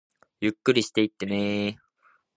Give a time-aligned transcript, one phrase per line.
[0.39, 1.77] ゆっくりしていってねー